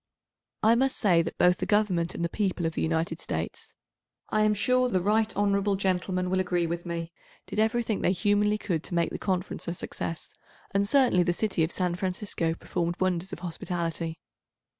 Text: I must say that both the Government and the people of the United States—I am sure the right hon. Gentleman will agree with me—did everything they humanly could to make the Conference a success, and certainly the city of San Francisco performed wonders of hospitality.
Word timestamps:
I 0.63 0.73
must 0.73 0.97
say 0.97 1.21
that 1.21 1.37
both 1.37 1.57
the 1.57 1.67
Government 1.67 2.15
and 2.15 2.25
the 2.25 2.29
people 2.29 2.65
of 2.65 2.73
the 2.73 2.81
United 2.81 3.21
States—I 3.21 4.41
am 4.41 4.55
sure 4.55 4.89
the 4.89 4.99
right 4.99 5.31
hon. 5.37 5.75
Gentleman 5.77 6.31
will 6.31 6.39
agree 6.39 6.65
with 6.65 6.87
me—did 6.87 7.59
everything 7.59 8.01
they 8.01 8.11
humanly 8.11 8.57
could 8.57 8.81
to 8.85 8.95
make 8.95 9.11
the 9.11 9.19
Conference 9.19 9.67
a 9.67 9.75
success, 9.75 10.33
and 10.71 10.89
certainly 10.89 11.21
the 11.21 11.33
city 11.33 11.63
of 11.63 11.71
San 11.71 11.93
Francisco 11.93 12.55
performed 12.55 12.95
wonders 12.99 13.31
of 13.31 13.41
hospitality. 13.41 14.19